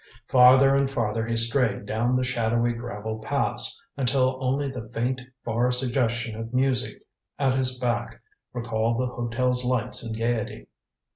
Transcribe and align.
Farther 0.27 0.73
and 0.73 0.89
farther 0.89 1.27
he 1.27 1.37
strayed 1.37 1.85
down 1.85 2.15
the 2.15 2.23
shadowy 2.23 2.73
gravel 2.73 3.19
paths, 3.19 3.79
until 3.95 4.39
only 4.41 4.67
the 4.67 4.89
faint 4.89 5.21
far 5.45 5.71
suggestion 5.71 6.35
of 6.35 6.51
music 6.55 7.03
at 7.37 7.53
his 7.53 7.77
back 7.77 8.19
recalled 8.51 8.99
the 8.99 9.05
hotel's 9.13 9.63
lights 9.63 10.01
and 10.03 10.17
gaiety. 10.17 10.65